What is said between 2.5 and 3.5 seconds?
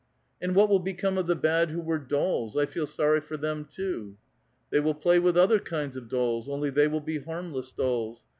I feel soiTy for